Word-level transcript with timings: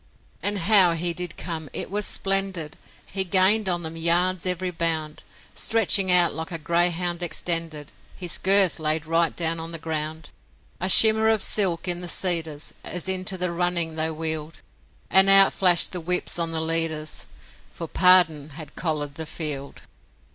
And 0.41 0.57
how 0.57 0.93
he 0.93 1.13
did 1.13 1.37
come! 1.37 1.69
It 1.73 1.91
was 1.91 2.07
splendid; 2.07 2.75
He 3.11 3.23
gained 3.23 3.69
on 3.69 3.83
them 3.83 3.95
yards 3.95 4.47
every 4.47 4.71
bound, 4.71 5.23
Stretching 5.53 6.11
out 6.11 6.33
like 6.33 6.51
a 6.51 6.57
greyhound 6.57 7.21
extended, 7.21 7.91
His 8.15 8.39
girth 8.39 8.79
laid 8.79 9.05
right 9.05 9.35
down 9.35 9.59
on 9.59 9.71
the 9.71 9.77
ground. 9.77 10.31
A 10.79 10.89
shimmer 10.89 11.29
of 11.29 11.43
silk 11.43 11.87
in 11.87 12.01
the 12.01 12.07
cedars 12.07 12.73
As 12.83 13.07
into 13.07 13.37
the 13.37 13.51
running 13.51 13.93
they 13.93 14.09
wheeled, 14.09 14.63
And 15.11 15.29
out 15.29 15.53
flashed 15.53 15.91
the 15.91 16.01
whips 16.01 16.39
on 16.39 16.49
the 16.51 16.61
leaders, 16.61 17.27
For 17.69 17.87
Pardon 17.87 18.49
had 18.57 18.75
collared 18.75 19.13
the 19.21 19.27
field. 19.27 19.83